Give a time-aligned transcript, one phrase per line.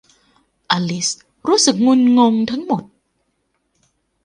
[0.71, 1.07] อลิซ
[1.47, 2.83] รู้สึกงุนงงทั้งหมด